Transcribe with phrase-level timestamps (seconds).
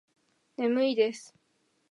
[0.57, 1.35] 眠いです。